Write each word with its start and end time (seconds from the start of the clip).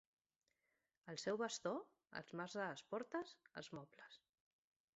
El 1.13 1.19
seu 1.23 1.37
bastó, 1.41 1.73
els 2.21 2.33
marcs 2.41 2.57
de 2.59 2.63
les 2.71 2.83
portes, 2.95 3.35
els 3.61 3.73
mobles. 3.79 4.21